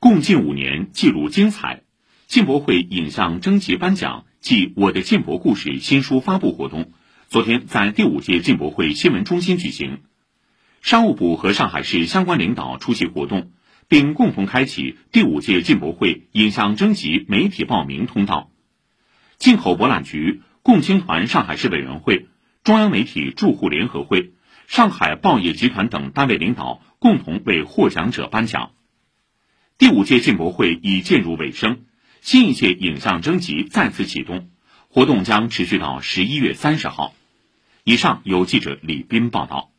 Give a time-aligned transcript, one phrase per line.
[0.00, 1.82] 共进五年，记录精彩。
[2.28, 6.92] 进博会影像征集颁奖暨我的进博故事新书发布活动，
[7.28, 10.02] 昨天在第五届进博会新闻中心举行。
[10.82, 13.50] 商务部和上海市相关领导出席活动，
[13.88, 18.52] 并共同开启第五届进博会影像征集媒体报名通道。
[19.36, 22.28] 进口博览局、共青团上海市委员会、
[22.62, 24.32] 中央媒体驻沪联合会、
[24.68, 28.70] 上海报业集团等单位领导共同为获奖者颁奖。
[29.78, 31.84] 第五届进博会已进入尾声，
[32.20, 34.50] 新一届影像征集再次启动，
[34.88, 37.14] 活动将持续到十一月三十号。
[37.84, 39.70] 以上由记者李斌报道。